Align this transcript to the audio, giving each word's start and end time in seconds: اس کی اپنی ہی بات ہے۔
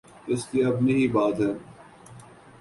اس 0.27 0.45
کی 0.45 0.63
اپنی 0.63 0.93
ہی 0.93 1.07
بات 1.07 1.39
ہے۔ 1.39 1.51